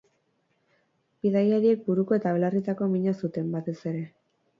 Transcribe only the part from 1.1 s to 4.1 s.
Bidaiariek buruko eta belarrietako mina zuten, batez ere.